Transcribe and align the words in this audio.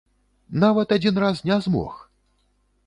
Нават 0.63 0.95
адзін 0.97 1.21
раз 1.25 1.45
не 1.51 1.59
змог! 1.67 2.03